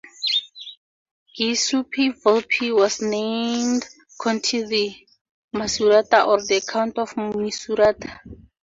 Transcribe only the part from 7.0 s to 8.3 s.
Misurata.